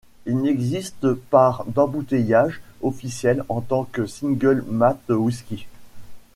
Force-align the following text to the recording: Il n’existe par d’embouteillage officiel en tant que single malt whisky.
Il 0.25 0.39
n’existe 0.41 1.13
par 1.13 1.63
d’embouteillage 1.65 2.59
officiel 2.81 3.43
en 3.49 3.61
tant 3.61 3.83
que 3.83 4.07
single 4.07 4.63
malt 4.67 5.07
whisky. 5.11 5.67